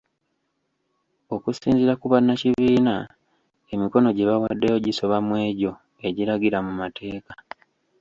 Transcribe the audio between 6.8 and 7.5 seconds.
mateeka